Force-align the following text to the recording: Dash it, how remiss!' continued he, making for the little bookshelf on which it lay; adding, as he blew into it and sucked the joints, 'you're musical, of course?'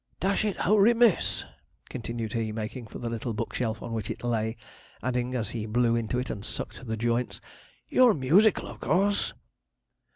Dash 0.19 0.43
it, 0.45 0.57
how 0.57 0.77
remiss!' 0.77 1.45
continued 1.87 2.33
he, 2.33 2.51
making 2.51 2.87
for 2.87 2.97
the 2.97 3.07
little 3.07 3.35
bookshelf 3.35 3.83
on 3.83 3.93
which 3.93 4.09
it 4.09 4.23
lay; 4.23 4.57
adding, 5.03 5.35
as 5.35 5.51
he 5.51 5.67
blew 5.67 5.95
into 5.95 6.17
it 6.17 6.31
and 6.31 6.43
sucked 6.43 6.83
the 6.87 6.97
joints, 6.97 7.39
'you're 7.87 8.15
musical, 8.15 8.65
of 8.67 8.79
course?' 8.79 9.35